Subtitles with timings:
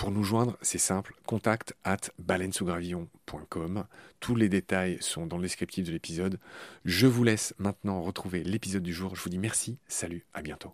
[0.00, 3.84] Pour nous joindre, c'est simple, contact at baleinesougravillon.com.
[4.18, 6.40] Tous les détails sont dans le descriptif de l'épisode.
[6.86, 9.14] Je vous laisse maintenant retrouver l'épisode du jour.
[9.14, 10.72] Je vous dis merci, salut, à bientôt.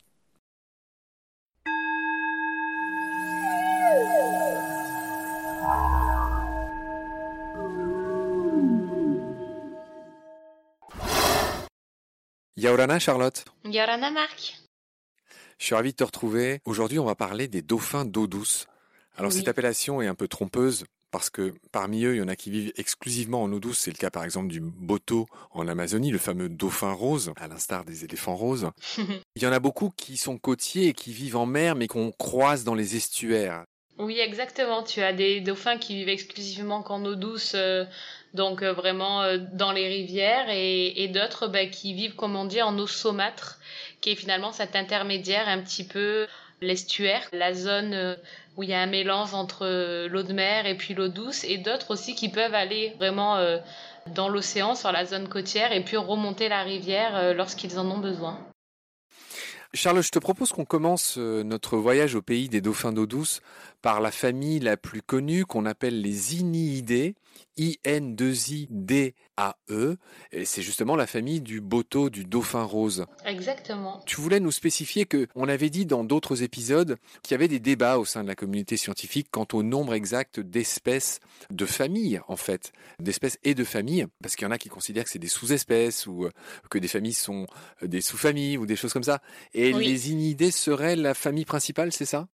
[12.57, 13.45] Yaorana Charlotte.
[13.65, 14.61] Yaorana Marc.
[15.59, 16.61] Je suis ravi de te retrouver.
[16.65, 18.69] Aujourd'hui, on va parler des dauphins d'eau douce.
[19.17, 19.39] Alors Oui.
[19.39, 22.51] cette appellation est un peu trompeuse parce que parmi eux, il y en a qui
[22.51, 23.79] vivent exclusivement en eau douce.
[23.79, 27.85] C'est le cas par exemple du boto en Amazonie, le fameux dauphin rose, à l'instar
[27.85, 28.69] des éléphants roses.
[29.37, 32.13] Il y en a beaucoup qui sont côtiers et qui vivent en mer mais qu'on
[32.13, 33.65] croise dans les estuaires.
[33.99, 34.83] Oui, exactement.
[34.83, 37.87] Tu as des dauphins qui vivent exclusivement qu'en eau douce, euh,
[38.35, 42.45] donc euh, vraiment euh, dans les rivières, et, et d'autres bah, qui vivent, comme on
[42.45, 43.59] dit, en eau saumâtre,
[44.03, 46.27] qui est finalement cet intermédiaire un petit peu
[46.61, 48.19] l'estuaire, la zone
[48.57, 51.45] où il y a un mélange entre euh, l'eau de mer et puis l'eau douce,
[51.45, 53.59] et d'autres aussi qui peuvent aller vraiment euh,
[54.15, 57.99] dans l'océan, sur la zone côtière, et puis remonter la rivière euh, lorsqu'ils en ont
[57.99, 58.39] besoin.
[59.75, 63.43] Charles, je te propose qu'on commence notre voyage au pays des dauphins d'eau douce
[63.87, 67.15] par la famille la plus connue qu'on appelle les Iniidés,
[67.57, 69.97] I-N-2-I-D-A-E.
[70.33, 73.07] Et c'est justement la famille du boto, du dauphin rose.
[73.25, 74.03] Exactement.
[74.05, 77.61] Tu voulais nous spécifier que on avait dit dans d'autres épisodes qu'il y avait des
[77.61, 81.21] débats au sein de la communauté scientifique quant au nombre exact d'espèces
[81.51, 85.05] de familles, en fait, d'espèces et de familles, parce qu'il y en a qui considèrent
[85.05, 86.33] que c'est des sous-espèces ou euh,
[86.71, 87.47] que des familles sont
[87.85, 89.23] euh, des sous-familles ou des choses comme ça.
[89.55, 89.87] Et Oui.
[89.87, 92.27] les inidés seraient la famille principale, c'est ça?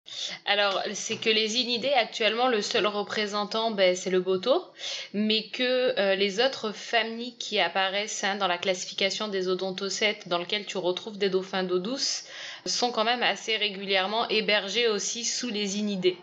[0.46, 4.64] Alors, c'est que les inidés, actuellement, le seul représentant, ben, c'est le boto,
[5.12, 10.38] mais que euh, les autres familles qui apparaissent hein, dans la classification des odontocètes, dans
[10.38, 12.24] lequel tu retrouves des dauphins d'eau douce,
[12.66, 16.16] sont quand même assez régulièrement hébergés aussi sous les inidés.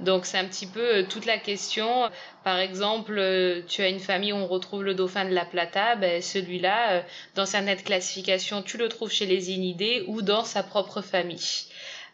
[0.00, 2.10] Donc, c'est un petit peu euh, toute la question.
[2.44, 5.96] Par exemple, euh, tu as une famille où on retrouve le dauphin de la Plata,
[5.96, 7.04] ben, celui-là,
[7.34, 11.66] dans certaines classifications, tu le trouves chez les inidés ou dans sa propre famille.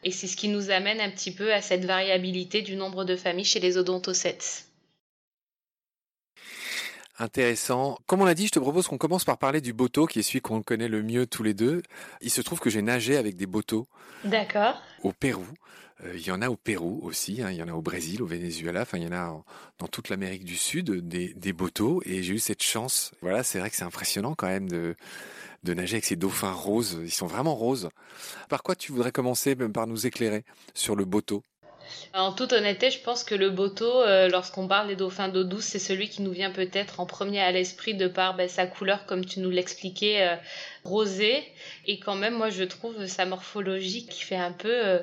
[0.05, 3.17] Et c'est ce qui nous amène un petit peu à cette variabilité du nombre de
[3.17, 4.67] familles chez les odontocètes.
[7.19, 7.99] Intéressant.
[8.07, 10.23] Comme on l'a dit, je te propose qu'on commence par parler du boto, qui est
[10.23, 11.83] celui qu'on connaît le mieux tous les deux.
[12.21, 13.89] Il se trouve que j'ai nagé avec des botos
[14.25, 14.83] D'accord.
[15.03, 15.47] au Pérou.
[16.05, 18.23] Euh, il y en a au Pérou aussi, hein, il y en a au Brésil,
[18.23, 19.43] au Venezuela, enfin il y en a
[19.79, 23.13] dans toute l'Amérique du Sud des, des botos et j'ai eu cette chance.
[23.23, 24.95] Voilà, c'est vrai que c'est impressionnant quand même de,
[25.63, 26.99] de nager avec ces dauphins roses.
[27.03, 27.89] Ils sont vraiment roses.
[28.49, 30.45] Par quoi tu voudrais commencer même par nous éclairer
[30.75, 31.43] sur le boto
[32.13, 35.65] En toute honnêteté, je pense que le boto, euh, lorsqu'on parle des dauphins d'eau douce,
[35.65, 39.07] c'est celui qui nous vient peut-être en premier à l'esprit de par ben, sa couleur,
[39.07, 40.37] comme tu nous l'expliquais, euh,
[40.85, 41.43] rosée.
[41.87, 45.01] Et quand même, moi, je trouve sa morphologie qui fait un peu...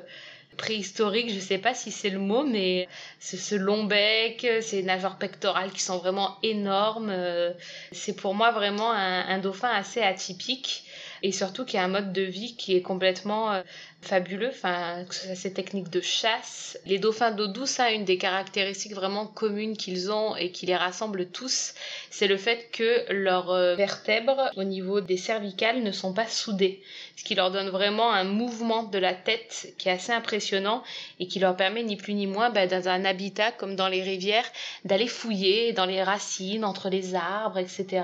[0.56, 2.88] préhistoriques, je sais pas si c'est le mot, mais
[3.20, 7.10] ce long bec, ces nageoires pectorales qui sont vraiment énormes.
[7.10, 7.52] Euh,
[7.92, 10.84] c'est pour moi vraiment un dauphin assez atypique
[11.24, 13.62] et surtout qui a un mode de vie qui est complètement euh,
[14.04, 16.78] fabuleux, enfin, que ce soit ces techniques de chasse.
[16.86, 20.76] Les dauphins d'eau douce, hein, une des caractéristiques vraiment communes qu'ils ont et qui les
[20.76, 21.74] rassemble tous,
[22.10, 26.82] c'est le fait que leurs euh, vertèbres au niveau des cervicales ne sont pas soudées,
[27.16, 30.82] ce qui leur donne vraiment un mouvement de la tête qui est assez impressionnant
[31.18, 34.02] et qui leur permet ni plus ni moins, bah, dans un habitat comme dans les
[34.02, 34.46] rivières,
[34.84, 38.02] d'aller fouiller dans les racines, entre les arbres, etc.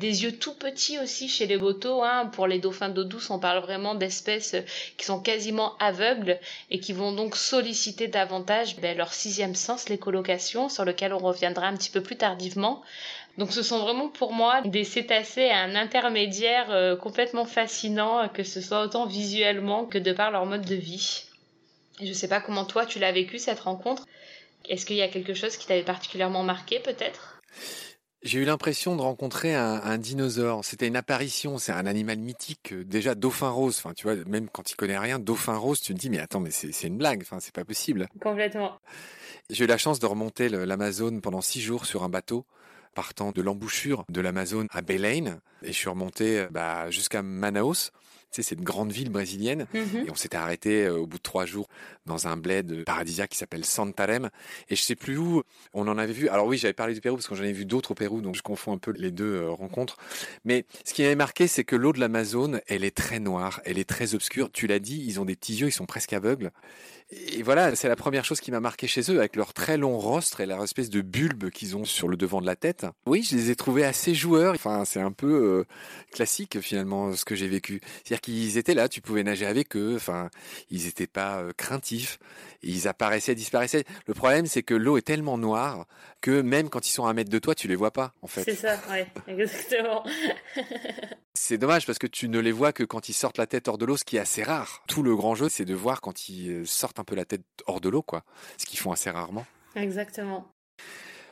[0.00, 3.38] Des yeux tout petits aussi chez les botos, hein, pour les dauphins d'eau douce, on
[3.38, 4.54] parle vraiment d'espèces
[4.96, 6.38] qui sont quasiment aveugles
[6.70, 11.66] et qui vont donc solliciter davantage ben, leur sixième sens, l'écolocation, sur lequel on reviendra
[11.66, 12.82] un petit peu plus tardivement.
[13.36, 18.44] Donc ce sont vraiment pour moi des cétacés à un intermédiaire euh, complètement fascinant, que
[18.44, 21.24] ce soit autant visuellement que de par leur mode de vie.
[22.00, 24.06] Je ne sais pas comment toi tu l'as vécu cette rencontre.
[24.68, 27.40] Est-ce qu'il y a quelque chose qui t'avait particulièrement marqué peut-être?
[28.24, 30.64] J'ai eu l'impression de rencontrer un, dinosaure.
[30.64, 31.58] C'était une apparition.
[31.58, 32.72] C'est un animal mythique.
[32.72, 33.76] Euh, déjà, dauphin rose.
[33.78, 36.40] Enfin, tu vois, même quand il connaît rien, dauphin rose, tu te dis, mais attends,
[36.40, 37.20] mais c'est une blague.
[37.22, 38.08] Enfin, c'est pas possible.
[38.20, 38.80] Complètement.
[39.50, 42.46] J'ai eu la chance de remonter l'Amazone pendant six jours sur un bateau
[42.94, 47.90] partant de l'embouchure de l'Amazone à Belém et je suis remonté euh, bah, jusqu'à Manaus
[48.34, 49.66] c'est cette grande ville brésilienne.
[49.72, 50.06] Mhm.
[50.06, 51.68] Et on s'était arrêté euh, au bout de trois jours
[52.04, 54.28] dans un bled paradisiaque qui s'appelle Santarem.
[54.68, 55.42] Et je sais plus où
[55.72, 56.28] on en avait vu.
[56.28, 58.34] Alors oui, j'avais parlé du Pérou parce que j'en ai vu d'autres au Pérou, donc
[58.34, 59.98] je confonds un peu les deux euh, rencontres.
[60.44, 63.78] Mais ce qui m'avait marqué, c'est que l'eau de l'Amazone, elle est très noire, elle
[63.78, 64.50] est très obscure.
[64.50, 66.50] Tu l'as dit, ils ont des petits yeux, ils sont presque aveugles.
[67.32, 69.98] Et voilà, c'est la première chose qui m'a marqué chez eux, avec leur très long
[69.98, 72.86] rostre et leur espèce de bulbe qu'ils ont sur le devant de la tête.
[73.06, 74.54] Oui, je les ai trouvés assez joueurs.
[74.54, 75.64] Enfin, c'est un peu euh,
[76.12, 77.80] classique finalement ce que j'ai vécu.
[78.04, 79.94] C'est-à-dire qu'ils étaient là, tu pouvais nager avec eux.
[79.96, 80.30] Enfin,
[80.70, 82.18] ils n'étaient pas euh, craintifs.
[82.62, 83.84] Ils apparaissaient, disparaissaient.
[84.06, 85.86] Le problème, c'est que l'eau est tellement noire
[86.20, 88.26] que même quand ils sont à un mètre de toi, tu les vois pas, en
[88.26, 88.44] fait.
[88.44, 90.04] C'est ça, ouais, exactement.
[91.34, 93.76] c'est dommage parce que tu ne les vois que quand ils sortent la tête hors
[93.76, 94.82] de l'eau, ce qui est assez rare.
[94.86, 97.42] Tout le grand jeu, c'est de voir quand ils euh, sortent un peu la tête
[97.66, 98.24] hors de l'eau, quoi.
[98.58, 99.46] Ce qu'ils font assez rarement.
[99.76, 100.50] Exactement.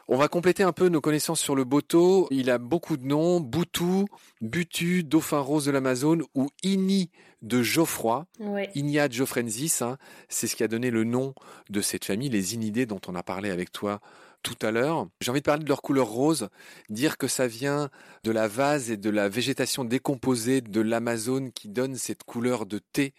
[0.08, 2.26] On va compléter un peu nos connaissances sur le boto.
[2.30, 3.40] Il a beaucoup de noms.
[3.40, 4.06] Boutou,
[4.40, 7.10] Butu, Dauphin Rose de l'Amazone ou Ini
[7.40, 8.26] de Geoffroy.
[8.40, 8.70] Ouais.
[8.74, 9.98] Inia geoffrensis, hein.
[10.28, 11.34] c'est ce qui a donné le nom
[11.70, 14.00] de cette famille, les Inidés dont on a parlé avec toi
[14.42, 15.06] tout à l'heure.
[15.20, 16.48] J'ai envie de parler de leur couleur rose,
[16.88, 17.90] dire que ça vient
[18.24, 22.78] de la vase et de la végétation décomposée de l'Amazone qui donne cette couleur de
[22.78, 23.14] thé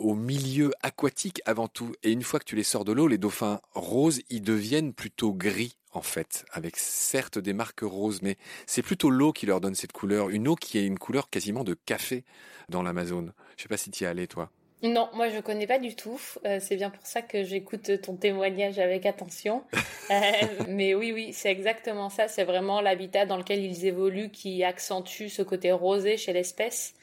[0.00, 1.92] au milieu aquatique avant tout.
[2.02, 5.32] Et une fois que tu les sors de l'eau, les dauphins roses, ils deviennent plutôt
[5.32, 8.36] gris en fait, avec certes des marques roses, mais
[8.66, 11.64] c'est plutôt l'eau qui leur donne cette couleur, une eau qui est une couleur quasiment
[11.64, 12.24] de café
[12.68, 13.32] dans l'Amazone.
[13.56, 14.50] Je sais pas si tu y es allé toi.
[14.82, 16.20] Non, moi je connais pas du tout.
[16.46, 19.64] Euh, c'est bien pour ça que j'écoute ton témoignage avec attention.
[20.10, 22.26] Euh, mais oui, oui, c'est exactement ça.
[22.26, 26.94] C'est vraiment l'habitat dans lequel ils évoluent qui accentue ce côté rosé chez l'espèce.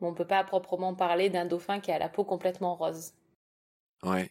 [0.00, 3.12] Mais on peut pas proprement parler d'un dauphin qui a la peau complètement rose.
[4.02, 4.30] Ouais.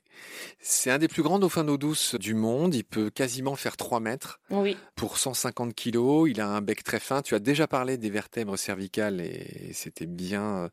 [0.59, 2.73] C'est un des plus grands dauphins d'eau douce du monde.
[2.73, 4.39] Il peut quasiment faire 3 mètres.
[4.49, 4.75] Oui.
[4.95, 6.27] Pour 150 kilos.
[6.29, 7.21] Il a un bec très fin.
[7.21, 10.69] Tu as déjà parlé des vertèbres cervicales et c'était bien euh,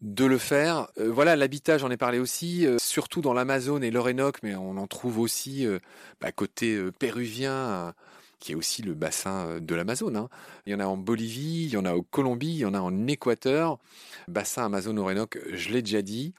[0.00, 0.88] de le faire.
[0.98, 4.76] Euh, voilà, l'habitat, j'en ai parlé aussi, euh, surtout dans l'Amazone et l'Orénoque, mais on
[4.76, 5.78] en trouve aussi euh,
[6.20, 7.94] bah, côté péruvien,
[8.40, 10.16] qui est aussi le bassin de l'Amazone.
[10.16, 10.28] Hein.
[10.66, 12.74] Il y en a en Bolivie, il y en a au Colombie, il y en
[12.74, 13.78] a en Équateur.
[14.26, 16.34] Bassin Amazone-Orénoque, je l'ai déjà dit.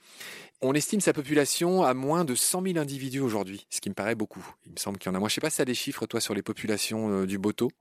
[0.62, 4.16] On estime sa population à moins de 100 000 individus aujourd'hui, ce qui me paraît
[4.16, 4.46] beaucoup.
[4.66, 5.20] Il me semble qu'il y en a.
[5.20, 7.72] Moi, je sais pas si tu as des chiffres, toi, sur les populations du Boto.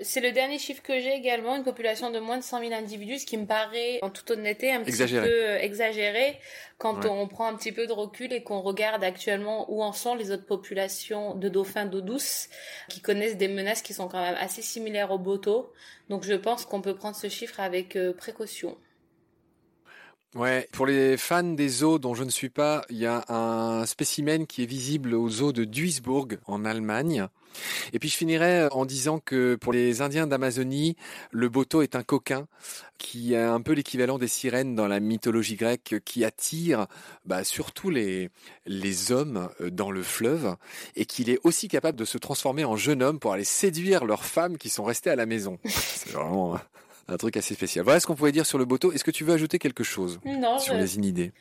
[0.00, 3.20] C'est le dernier chiffre que j'ai également, une population de moins de 100 000 individus,
[3.20, 6.38] ce qui me paraît, en toute honnêteté, un petit peu euh, exagéré
[6.78, 10.14] quand on prend un petit peu de recul et qu'on regarde actuellement où en sont
[10.14, 12.48] les autres populations de dauphins d'eau douce
[12.88, 15.70] qui connaissent des menaces qui sont quand même assez similaires au boto.
[16.08, 18.78] Donc je pense qu'on peut prendre ce chiffre avec euh, précaution.
[20.36, 23.84] Ouais, pour les fans des zoos dont je ne suis pas, il y a un
[23.84, 27.26] spécimen qui est visible aux zoos de Duisburg en Allemagne.
[27.92, 30.94] Et puis je finirai en disant que pour les Indiens d'Amazonie,
[31.32, 32.46] le boto est un coquin
[32.96, 36.86] qui est un peu l'équivalent des sirènes dans la mythologie grecque, qui attire
[37.24, 38.30] bah, surtout les,
[38.66, 40.54] les hommes euh, dans le fleuve
[40.94, 44.24] et qu'il est aussi capable de se transformer en jeune homme pour aller séduire leurs
[44.24, 45.58] femmes qui sont restées à la maison.
[45.64, 46.56] C'est vraiment
[47.08, 47.84] un truc assez spécial.
[47.84, 48.92] Voilà ce qu'on pouvait dire sur le boto.
[48.92, 51.32] Est-ce que tu veux ajouter quelque chose non, sur les inidées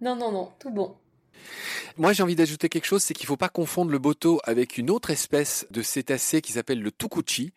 [0.00, 0.94] Non, non, non, tout bon.
[1.96, 4.78] Moi, j'ai envie d'ajouter quelque chose, c'est qu'il ne faut pas confondre le boto avec
[4.78, 7.52] une autre espèce de cétacé qui s'appelle le tucuxi,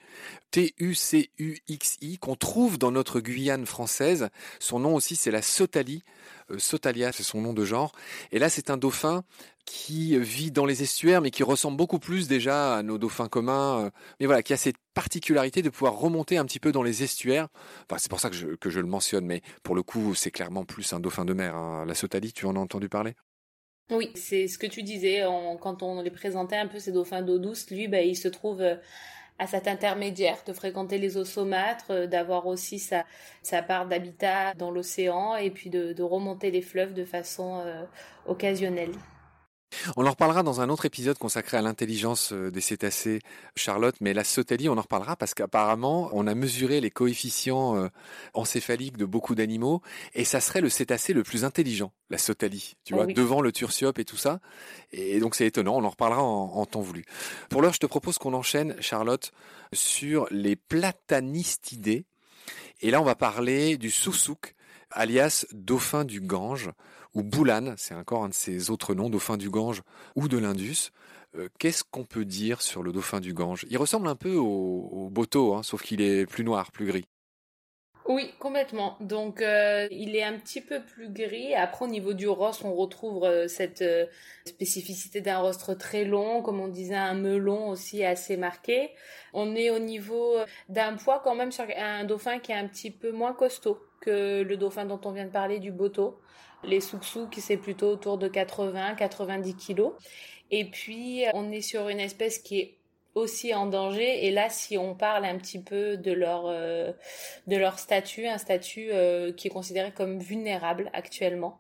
[0.52, 4.30] T-U-C-U-X-I, qu'on trouve dans notre Guyane française.
[4.60, 6.04] Son nom aussi, c'est la sotalie.
[6.52, 7.92] Euh, Sotalia, c'est son nom de genre.
[8.32, 9.24] Et là, c'est un dauphin
[9.66, 13.86] qui vit dans les estuaires, mais qui ressemble beaucoup plus déjà à nos dauphins communs.
[13.86, 13.90] Euh,
[14.20, 17.48] mais voilà, qui a cette particularité de pouvoir remonter un petit peu dans les estuaires.
[17.98, 20.66] C'est pour ça que je, que je le mentionne, mais pour le coup, c'est clairement
[20.66, 21.56] plus un dauphin de mer.
[21.56, 21.86] Hein.
[21.86, 23.16] La Sotalie, tu en as entendu parler?
[23.92, 25.24] Oui, c'est ce que tu disais
[25.62, 27.70] quand on les présentait un peu ces dauphins d'eau douce.
[27.70, 28.76] Lui, ben, il se trouve euh,
[29.38, 33.06] à cet intermédiaire de fréquenter les eaux saumâtres, euh, d'avoir aussi sa,
[33.62, 37.84] part d'habitat dans l'océan et puis de, de, remonter les fleuves de façon euh,
[38.26, 38.94] occasionnelle.
[39.98, 43.20] On en reparlera dans un autre épisode consacré à l'intelligence euh, des cétacés,
[43.56, 47.90] Charlotte, mais la sotalie, on en reparlera parce qu'apparemment, on a mesuré les coefficients euh,
[48.34, 49.82] encéphaliques de beaucoup d'animaux
[50.14, 54.00] et ça serait le cétacé le plus intelligent, la sotalie, tu vois, devant le turciope
[54.00, 54.40] et tout ça.
[54.92, 57.06] Et donc c'est étonnant, on en reparlera en, temps voulu.
[57.50, 59.32] Pour l'heure, je te propose qu'on enchaîne, Charlotte,
[59.74, 62.06] sur les platanistidés.
[62.82, 64.56] Et là, on va parler du soussouk,
[64.92, 66.72] alias dauphin du Gange,
[67.16, 69.82] ou Boulan, c'est encore un de ses autres noms, dauphin du Gange
[70.16, 70.92] ou de l'Indus.
[71.38, 73.66] Euh, qu'est-ce qu'on peut dire sur le dauphin du Gange?
[73.70, 77.06] Il ressemble un peu au, au Boto, hein, sauf qu'il est plus noir, plus gris.
[78.08, 78.98] Oui, complètement.
[79.00, 81.56] Donc, euh, il est un petit peu plus gris.
[81.56, 83.84] Après, au niveau du rostre, on retrouve euh, cette
[84.46, 88.92] spécificité d'un rostre très long, comme on disait, un melon aussi assez marqué.
[89.34, 90.36] On est au niveau
[90.70, 94.44] d'un poids quand même sur un dauphin qui est un petit peu moins costaud que
[94.44, 96.20] le dauphin dont on vient de parler, du Boto.
[96.68, 96.82] Les
[97.32, 99.94] qui c'est plutôt autour de 80-90 kilos.
[100.52, 102.78] Et puis, on est sur une espèce qui est
[103.16, 104.26] aussi en danger.
[104.26, 106.92] Et là, si on parle un petit peu de leur euh,
[107.48, 111.60] de leur statut, un statut euh, qui est considéré comme vulnérable actuellement,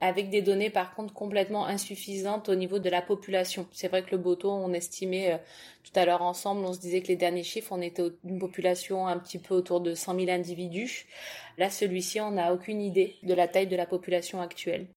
[0.00, 3.66] avec des données par contre complètement insuffisantes au niveau de la population.
[3.72, 5.38] C'est vrai que le Boto, on estimait euh,
[5.84, 9.06] tout à l'heure ensemble, on se disait que les derniers chiffres, on était une population
[9.06, 11.06] un petit peu autour de 100 000 individus.
[11.58, 14.88] Là, celui-ci, on n'a aucune idée de la taille de la population actuelle.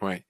[0.00, 0.22] Ouais.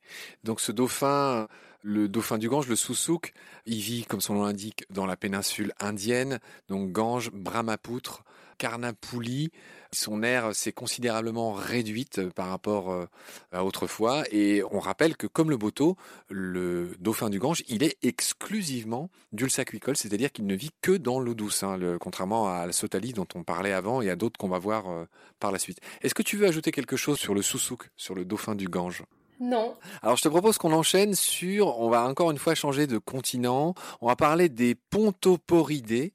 [0.45, 1.49] Donc ce dauphin,
[1.83, 3.33] le dauphin du Gange, le Soussouk,
[3.67, 8.25] il vit, comme son nom l'indique, dans la péninsule indienne, donc Gange, Brahmapoutre,
[8.59, 9.51] Karnapouli.
[9.93, 13.07] Son aire s'est considérablement réduite euh, par rapport euh,
[13.53, 14.25] à autrefois.
[14.31, 15.97] Et on rappelle que comme le Boto,
[16.29, 21.35] le dauphin du Gange, il est exclusivement dulce-aquicole, c'est-à-dire qu'il ne vit que dans l'eau
[21.35, 24.59] douce, hein, contrairement à la Sotalie dont on parlait avant et à d'autres qu'on va
[24.59, 25.05] voir euh,
[25.41, 25.81] par la suite.
[26.03, 29.05] Est-ce que tu veux ajouter quelque chose sur le Sousouk, sur le dauphin du Gange?
[29.41, 29.77] Non.
[30.03, 33.75] Alors je te propose qu'on enchaîne sur, on va encore une fois changer de continent,
[34.01, 36.13] on va parler des pontoporidés,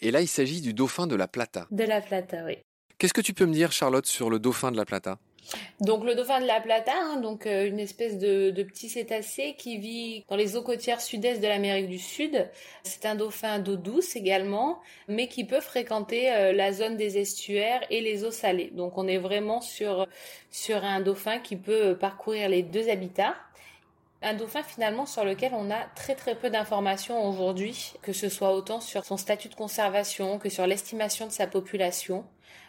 [0.00, 1.66] et là il s'agit du dauphin de la Plata.
[1.70, 2.58] De la Plata, oui.
[2.98, 5.18] Qu'est-ce que tu peux me dire Charlotte sur le dauphin de la Plata?
[5.80, 9.78] Donc le dauphin de la Plata, hein, donc euh, une espèce de, petit cétacé qui
[9.78, 12.48] vit dans les eaux côtières sud-est de l'Amérique du Sud.
[12.82, 17.82] C'est un dauphin d'eau douce également, mais qui peut fréquenter euh, la zone des estuaires
[17.90, 18.70] et les eaux salées.
[18.74, 20.06] Donc on est vraiment sur
[20.50, 23.34] sur un dauphin qui peut parcourir les deux habitats.
[24.22, 28.54] Un dauphin finalement sur lequel on a très très peu d'informations aujourd'hui, que ce soit
[28.54, 32.24] autant sur son statut de conservation que sur l'estimation de sa population.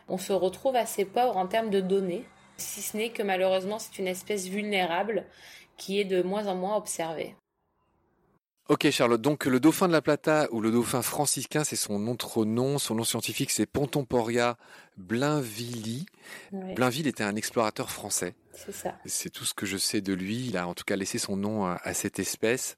[0.10, 2.26] On se retrouve assez pauvre en termes de données
[2.58, 5.26] si ce n'est que malheureusement c'est une espèce vulnérable
[5.78, 7.36] qui est de moins en moins observée.
[8.70, 12.44] Ok Charlotte, donc le dauphin de la Plata ou le dauphin franciscain, c'est son autre
[12.44, 14.58] nom, son nom scientifique c'est Pontomporia
[14.98, 16.06] blainvilli.
[16.52, 18.36] Blainville était un explorateur français.
[18.52, 18.96] C'est ça.
[19.06, 21.38] C'est tout ce que je sais de lui, il a en tout cas laissé son
[21.38, 22.78] nom à cette espèce.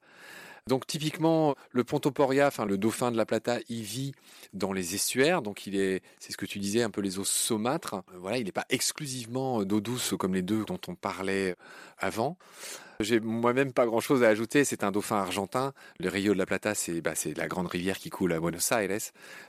[0.69, 4.13] Donc typiquement, le Pontoporia, enfin le dauphin de la Plata, il vit
[4.53, 7.23] dans les estuaires, donc il est, c'est ce que tu disais, un peu les eaux
[7.23, 8.03] saumâtres.
[8.19, 11.55] Voilà, il n'est pas exclusivement d'eau douce comme les deux dont on parlait
[11.97, 12.37] avant.
[12.99, 14.63] J'ai moi-même pas grand-chose à ajouter.
[14.63, 15.73] C'est un dauphin argentin.
[15.99, 18.71] Le Rio de la Plata, c'est bah, c'est la grande rivière qui coule à Buenos
[18.71, 18.99] Aires.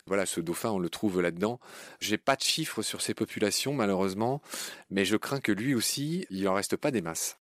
[0.07, 1.61] Voilà, ce dauphin, on le trouve là-dedans.
[2.00, 4.41] J'ai pas de chiffres sur ses populations, malheureusement,
[4.89, 7.39] mais je crains que lui aussi, il en reste pas des masses.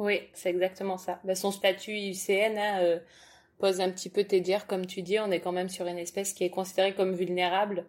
[0.00, 1.20] Oui, c'est exactement ça.
[1.24, 2.98] Bah, son statut IUCN hein, euh,
[3.58, 5.18] pose un petit peu tes dires, comme tu dis.
[5.18, 7.84] On est quand même sur une espèce qui est considérée comme vulnérable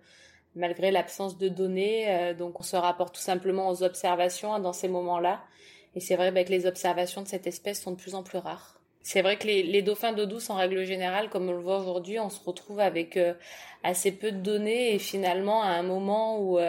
[0.53, 2.10] malgré l'absence de données.
[2.10, 5.41] Euh, donc on se rapporte tout simplement aux observations hein, dans ces moments-là.
[5.96, 8.39] Et c'est vrai bah, que les observations de cette espèce sont de plus en plus
[8.39, 8.82] rares.
[9.03, 12.20] C'est vrai que les, dauphins d'eau douce, en règle générale, comme on le voit aujourd'hui,
[12.20, 13.34] on se retrouve avec euh,
[13.84, 16.60] assez peu de données et finalement à un moment où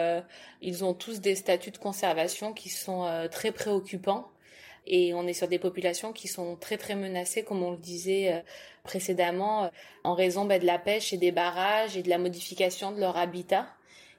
[0.61, 4.32] ils ont tous des statuts de conservation qui sont très préoccupants
[4.85, 8.33] et on est sur des populations qui sont très très menacées, comme on le disait
[8.33, 8.39] euh,
[8.83, 9.67] précédemment, euh,
[10.03, 13.17] en raison bah, de la pêche et des barrages et de la modification de leur
[13.17, 13.67] habitat.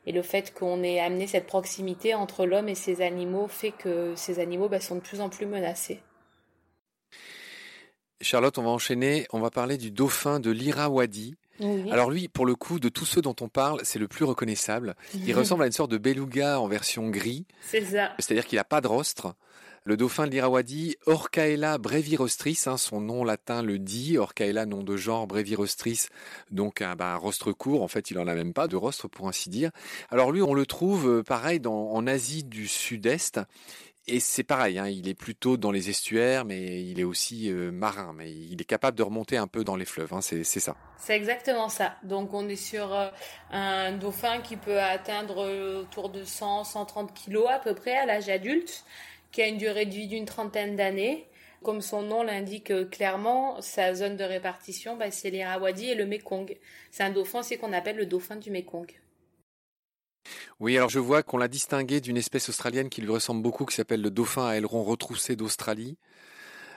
[0.06, 4.14] Et le fait qu'on ait amené cette proximité entre l'homme et ces animaux fait que
[4.16, 6.00] ces animaux bah, sont de plus en plus menacés.
[8.20, 9.26] Charlotte, on va enchaîner.
[9.32, 11.36] On va parler du dauphin de l'Irrawaddy.
[11.90, 14.96] Alors lui, pour le coup, de tous ceux dont on parle, c'est le plus reconnaissable.
[15.14, 17.46] Il ressemble à une sorte de beluga en version gris.
[17.60, 18.12] C'est ça.
[18.18, 19.34] C'est-à-dire qu'il n'a pas de rostre.
[19.86, 24.96] Le dauphin de l'Irrawaddy, Orcaella brevirostris, hein, son nom latin le dit, Orcaella nom de
[24.96, 26.06] genre brevirostris,
[26.50, 29.28] donc un, bah, rostre court, en fait il en a même pas de rostre pour
[29.28, 29.70] ainsi dire.
[30.08, 33.40] Alors lui on le trouve euh, pareil en Asie du Sud-Est,
[34.06, 37.70] et c'est pareil, hein, il est plutôt dans les estuaires, mais il est aussi euh,
[37.70, 40.76] marin, mais il est capable de remonter un peu dans les fleuves, hein, c'est ça.
[40.98, 41.96] C'est exactement ça.
[42.02, 43.08] Donc on est sur euh,
[43.50, 48.84] un dauphin qui peut atteindre autour de 100-130 kilos à peu près à l'âge adulte
[49.34, 51.26] qui a une durée de vie d'une trentaine d'années.
[51.64, 56.56] Comme son nom l'indique clairement, sa zone de répartition, bah, c'est l'Irrawaddy et le Mekong.
[56.92, 58.86] C'est un dauphin, c'est qu'on appelle le dauphin du Mekong.
[60.60, 63.74] Oui, alors je vois qu'on l'a distingué d'une espèce australienne qui lui ressemble beaucoup, qui
[63.74, 65.98] s'appelle le dauphin à aileron retroussé d'Australie.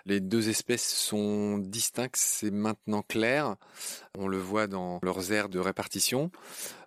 [0.07, 3.57] Les deux espèces sont distinctes, c'est maintenant clair.
[4.17, 6.31] On le voit dans leurs aires de répartition.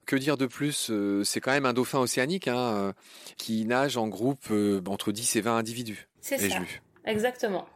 [0.06, 2.92] Que dire de plus euh, C'est quand même un dauphin océanique hein, euh,
[3.36, 6.08] qui nage en groupe euh, entre 10 et 20 individus.
[6.22, 6.56] C'est ça.
[7.04, 7.66] Exactement.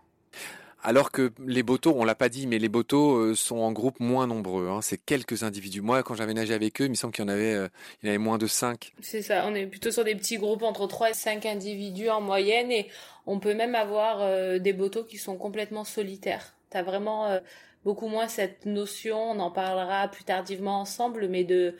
[0.85, 4.26] Alors que les botos, on l'a pas dit, mais les botos sont en groupe moins
[4.26, 4.69] nombreux.
[4.69, 4.81] Hein.
[4.83, 5.81] c'est quelques individus.
[5.81, 7.55] Moi, quand j'avais nagé avec eux, il me semble qu'il y en avait,
[8.03, 8.93] il y avait moins de 5.
[9.00, 9.45] C'est ça.
[9.47, 12.88] On est plutôt sur des petits groupes entre 3 et 5 individus en moyenne, et
[13.26, 16.55] on peut même avoir des botos qui sont complètement solitaires.
[16.71, 17.41] T'as vraiment
[17.85, 19.19] beaucoup moins cette notion.
[19.31, 21.75] On en parlera plus tardivement ensemble, mais de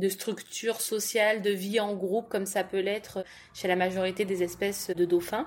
[0.00, 3.24] de structure sociale, de vie en groupe, comme ça peut l'être
[3.54, 5.46] chez la majorité des espèces de dauphins.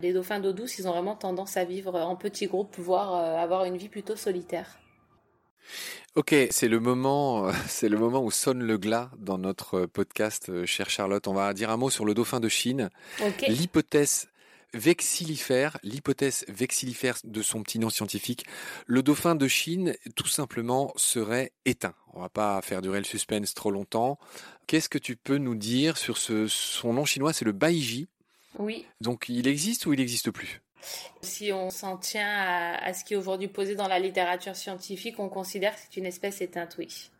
[0.00, 3.36] Les dauphins d'eau douce, ils ont vraiment tendance à vivre en petits groupes, voire euh,
[3.36, 4.78] avoir une vie plutôt solitaire.
[6.14, 10.66] Ok, c'est le moment, c'est le moment où sonne le glas dans notre podcast, euh,
[10.66, 11.28] chère Charlotte.
[11.28, 12.88] On va dire un mot sur le dauphin de Chine.
[13.46, 14.28] L'hypothèse
[14.72, 18.46] vexillifère, l'hypothèse vexillifère de son petit nom scientifique,
[18.86, 21.94] le dauphin de Chine, tout simplement, serait éteint.
[22.12, 24.18] On va pas faire durer le suspense trop longtemps.
[24.66, 28.08] Qu'est-ce que tu peux nous dire sur ce, son nom chinois, c'est le Baiji.
[28.58, 28.86] Oui.
[29.00, 30.60] Donc, il existe ou il n'existe plus?
[31.20, 35.18] Si on s'en tient à, à, ce qui est aujourd'hui posé dans la littérature scientifique,
[35.18, 37.10] on considère que c'est une espèce éteinte, oui.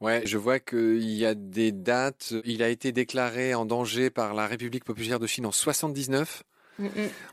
[0.00, 2.34] Ouais, je vois qu'il y a des dates.
[2.44, 6.42] Il a été déclaré en danger par la République populaire de Chine en 79.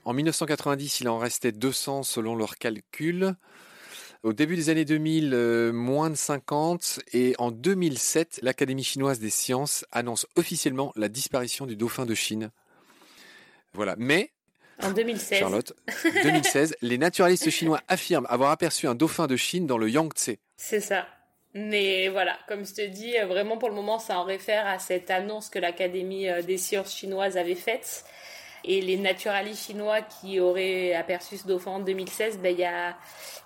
[0.05, 3.35] En 1990, il en restait 200 selon leurs calculs.
[4.23, 7.01] Au début des années 2000, euh, moins de 50.
[7.11, 12.49] Et en 2007, l'Académie chinoise des sciences annonce officiellement la disparition du dauphin de Chine.
[13.73, 13.95] Voilà.
[13.97, 14.31] Mais
[14.81, 15.39] en 2016.
[15.39, 15.73] Charlotte,
[16.23, 20.37] 2016, les naturalistes chinois affirment avoir aperçu un dauphin de Chine dans le Yangtze.
[20.55, 21.05] C'est ça.
[21.53, 25.11] Mais voilà, comme je te dis, vraiment pour le moment, ça en réfère à cette
[25.11, 28.05] annonce que l'Académie euh, des sciences chinoises avait faite.
[28.63, 32.95] Et les naturalistes chinois qui auraient aperçu ce dauphin en 2016, ben, il n'y a,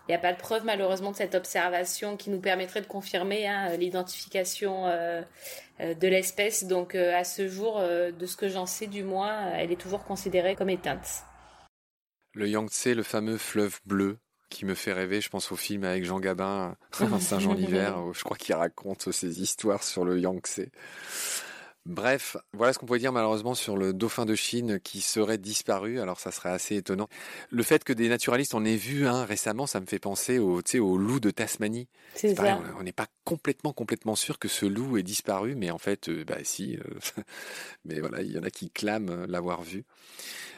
[0.10, 3.75] y a pas de preuve malheureusement de cette observation qui nous permettrait de confirmer hein,
[3.77, 5.21] l'identification euh,
[5.80, 6.65] de l'espèce.
[6.65, 10.56] Donc à ce jour, de ce que j'en sais du moins, elle est toujours considérée
[10.56, 11.23] comme éteinte.
[12.34, 14.17] Le Yangtze, le fameux fleuve bleu,
[14.49, 15.21] qui me fait rêver.
[15.21, 16.75] Je pense au film avec Jean Gabin,
[17.19, 20.67] Saint-Jean-l'Hiver, je crois qu'il raconte ses histoires sur le Yangtze.
[21.88, 26.02] Bref, voilà ce qu'on pourrait dire malheureusement sur le dauphin de Chine qui serait disparu.
[26.02, 27.08] Alors ça serait assez étonnant.
[27.50, 30.62] Le fait que des naturalistes en aient vu un récemment, ça me fait penser au,
[30.62, 31.88] au loup de Tasmanie.
[32.13, 32.60] C'est ça.
[32.78, 36.26] on n'est pas complètement complètement sûr que ce loup ait disparu, mais en fait, euh,
[36.26, 36.76] bah si.
[36.76, 37.21] Euh,
[37.86, 39.86] mais voilà, il y en a qui clament l'avoir vu.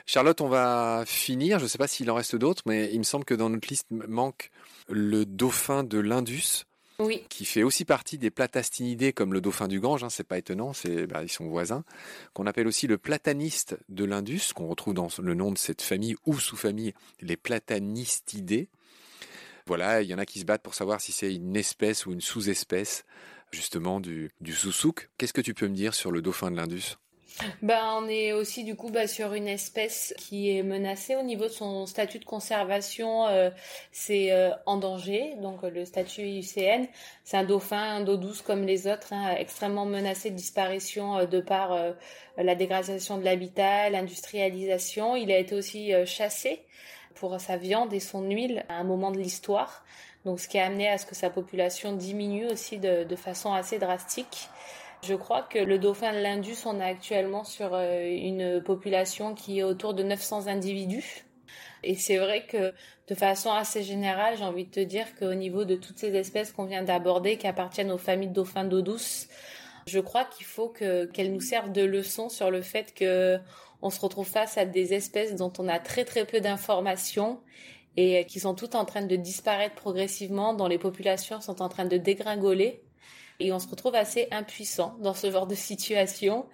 [0.07, 1.59] Charlotte, on va finir.
[1.59, 3.67] Je ne sais pas s'il en reste d'autres, mais il me semble que dans notre
[3.69, 4.49] liste manque
[4.89, 6.65] le dauphin de l'Indus.
[7.29, 10.73] Qui fait aussi partie des platastinidés comme le dauphin du Gange, hein, c'est pas étonnant,
[11.07, 11.85] bah, ils sont voisins,
[12.33, 16.17] qu'on appelle aussi le plataniste de l'Indus, qu'on retrouve dans le nom de cette famille
[16.25, 18.67] ou sous-famille, les platanistidés.
[19.65, 22.11] Voilà, il y en a qui se battent pour savoir si c'est une espèce ou
[22.11, 23.05] une sous-espèce
[23.51, 24.53] justement du, du.
[25.17, 26.97] Qu'est-ce que tu peux me dire sur le dauphin de l'Indus?
[27.61, 31.45] Ben, on est aussi du coup bah, sur une espèce qui est menacée au niveau
[31.45, 33.49] de son statut de conservation, euh,
[33.91, 35.35] c'est euh, en danger.
[35.41, 36.87] Donc le statut IUCN,
[37.23, 41.39] c'est un dauphin d'eau douce comme les autres, hein, extrêmement menacé de disparition euh, de
[41.39, 41.77] par
[42.37, 45.15] la dégradation de l'habitat, l'industrialisation.
[45.15, 46.61] Il a été aussi chassé
[47.15, 49.83] pour sa viande et son huile à un moment de l'histoire.
[50.25, 53.79] Donc ce qui a amené à ce que sa population diminue aussi de façon assez
[53.79, 54.49] drastique.
[55.01, 59.59] Je crois que le dauphin de l'Indus, on a actuellement sur euh, une population qui
[59.59, 61.25] est autour de 900 individus.
[61.83, 62.73] Et c'est vrai que
[63.07, 66.51] de façon assez générale, j'ai envie de te dire qu'au niveau de toutes ces espèces
[66.51, 69.27] qu'on vient d'aborder, qui appartiennent aux familles de dauphins d'eau douce,
[69.87, 73.39] je crois qu'il faut que qu'elles nous servent de leçon sur le fait que
[73.81, 77.39] on se retrouve face à des espèces dont on a très très peu d'informations
[77.97, 81.85] et qui sont toutes en train de disparaître progressivement, dont les populations sont en train
[81.85, 82.83] de dégringoler.
[83.39, 86.45] Et on se retrouve assez impuissant dans ce genre de situation.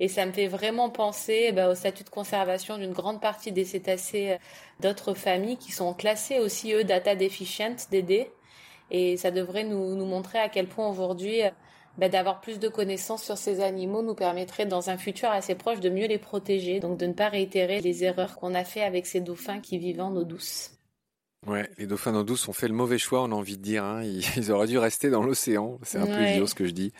[0.00, 3.52] Et ça me fait vraiment penser eh ben, au statut de conservation d'une grande partie
[3.52, 4.38] des cétacés euh,
[4.80, 8.30] d'autres familles qui sont classés aussi, eux, data deficient, DD.
[8.90, 11.42] Et ça devrait nous, nous montrer à quel point aujourd'hui,
[11.98, 15.80] ben, d'avoir plus de connaissances sur ces animaux nous permettrait dans un futur assez proche
[15.80, 19.06] de mieux les protéger, donc de ne pas réitérer les erreurs qu'on a fait avec
[19.06, 20.72] ces dauphins qui vivent en eau douce.
[21.46, 23.82] Ouais, les dauphins d'eau douce ont fait le mauvais choix, on a envie de dire.
[23.82, 24.04] Hein.
[24.04, 25.78] Ils, auraient dû rester dans l'océan.
[25.82, 26.92] C'est un peu idiot ce que je dis.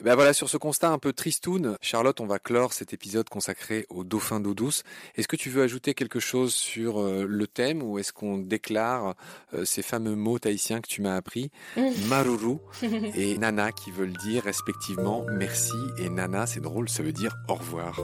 [0.00, 3.84] Ben voilà, sur ce constat un peu tristoun, Charlotte, on va clore cet épisode consacré
[3.88, 4.84] aux dauphins d'eau douce.
[5.16, 9.16] Est-ce que tu veux ajouter quelque chose sur euh, le thème ou est-ce qu'on déclare
[9.54, 11.50] euh, ces fameux mots tahitiens que tu m'as appris,
[12.08, 12.58] maruru
[13.16, 17.54] et nana, qui veulent dire respectivement merci et nana, c'est drôle, ça veut dire au
[17.54, 18.00] revoir.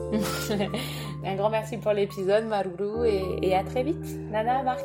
[1.24, 4.04] un grand merci pour l'épisode, maruru, et, et à très vite.
[4.32, 4.84] Nana, Marc.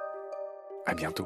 [0.85, 1.25] À bientôt.